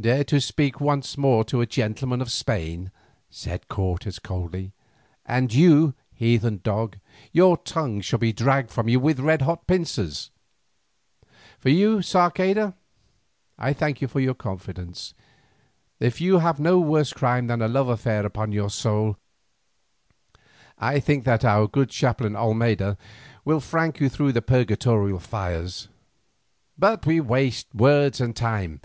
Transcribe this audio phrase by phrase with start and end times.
[0.00, 2.90] "Dare to speak thus once more to a gentleman of Spain,"
[3.28, 4.72] said Cortes coldly,
[5.26, 6.96] "and, you heathen dog,
[7.32, 10.30] your tongue shall be dragged from you with red hot pincers.
[11.58, 12.72] For you, Sarceda,
[13.58, 15.12] I thank you for your confidence.
[16.00, 19.18] If you have no worse crime than a love affair upon your soul,
[20.78, 22.96] I think that our good chaplain Olmedo
[23.44, 25.88] will frank you through the purgatorial fires.
[26.78, 28.80] But we waste words and time.